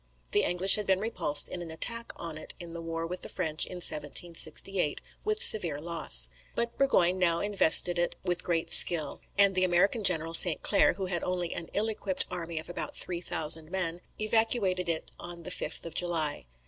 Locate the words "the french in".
3.21-3.75